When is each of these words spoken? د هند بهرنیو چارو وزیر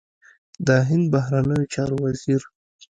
د 0.67 0.69
هند 0.89 1.05
بهرنیو 1.13 1.69
چارو 1.73 1.95
وزیر 2.03 2.41